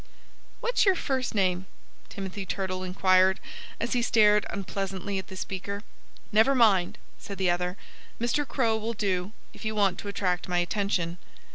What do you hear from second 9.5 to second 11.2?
if you want to attract my attention."